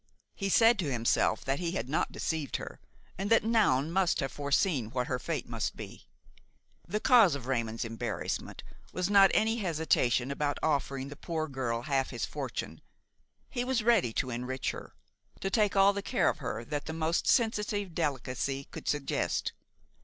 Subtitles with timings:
[0.33, 2.79] He said to himself that he had not deceived her,
[3.19, 6.07] and that Noun must have foreseen what her fate must be.
[6.87, 12.07] The cause of Raymon's embarrassment was not any hesitation about offering the poor girl half
[12.07, 12.81] of his fortune;
[13.47, 14.95] he was ready to enrich her,
[15.39, 19.53] to take all the care her that the most sensitive delicacy could suggest.